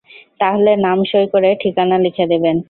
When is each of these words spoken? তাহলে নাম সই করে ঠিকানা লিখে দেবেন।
তাহলে 0.39 0.71
নাম 0.77 0.99
সই 1.05 1.25
করে 1.33 1.49
ঠিকানা 1.61 1.97
লিখে 2.05 2.25
দেবেন। 2.27 2.57